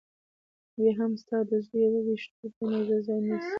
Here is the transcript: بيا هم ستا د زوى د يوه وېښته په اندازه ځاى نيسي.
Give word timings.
بيا 0.75 0.91
هم 0.99 1.11
ستا 1.21 1.37
د 1.49 1.51
زوى 1.65 1.79
د 1.79 1.83
يوه 1.87 1.99
وېښته 2.05 2.45
په 2.55 2.61
اندازه 2.67 2.97
ځاى 3.05 3.19
نيسي. 3.27 3.49